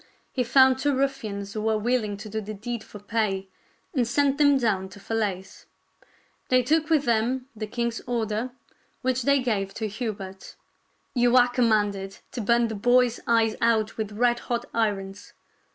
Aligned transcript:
He 0.31 0.43
found 0.43 0.79
two 0.79 0.95
ruffians 0.95 1.53
who 1.53 1.61
were 1.61 1.77
willing 1.77 2.17
to 2.17 2.27
do 2.27 2.41
the 2.41 2.55
deed 2.55 2.83
for 2.83 2.97
pay, 2.97 3.49
and 3.93 4.07
sent 4.07 4.39
them 4.39 4.57
down 4.57 4.89
to 4.89 4.99
Falaise. 4.99 5.67
They 6.49 6.63
took 6.63 6.89
with 6.89 7.03
them 7.03 7.45
the 7.55 7.67
king's 7.67 8.01
order, 8.07 8.49
which 9.03 9.21
they 9.21 9.39
gave 9.43 9.75
to 9.75 9.87
Hubert: 9.87 10.55
—"You 11.13 11.37
are 11.37 11.49
commanded 11.49 12.17
to 12.31 12.41
burn 12.41 12.67
the 12.67 12.73
boys 12.73 13.19
eyes 13.27 13.55
out 13.61 13.95
with 13.97 14.13
red 14.13 14.39
hot 14.39 14.65
irons. 14.73 15.33